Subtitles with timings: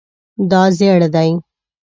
[0.49, 1.29] دا زیړ دی